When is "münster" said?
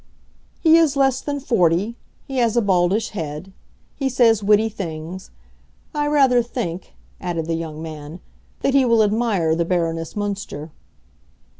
10.15-10.71